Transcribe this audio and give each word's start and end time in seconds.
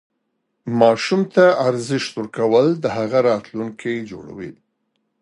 ماشوم 0.79 1.21
ته 1.33 1.45
ارزښت 1.67 2.11
ورکول 2.15 2.67
د 2.83 2.85
هغه 2.97 3.19
راتلونکی 3.29 3.95
جوړوي. 4.11 4.51